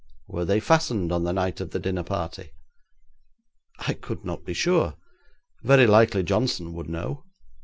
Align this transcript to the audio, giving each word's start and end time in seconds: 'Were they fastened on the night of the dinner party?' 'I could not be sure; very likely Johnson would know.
'Were 0.27 0.45
they 0.45 0.59
fastened 0.59 1.11
on 1.11 1.25
the 1.25 1.31
night 1.31 1.61
of 1.61 1.69
the 1.69 1.79
dinner 1.79 2.01
party?' 2.01 2.53
'I 3.87 3.93
could 4.01 4.25
not 4.25 4.43
be 4.43 4.53
sure; 4.55 4.95
very 5.61 5.85
likely 5.85 6.23
Johnson 6.23 6.73
would 6.73 6.89
know. 6.89 7.25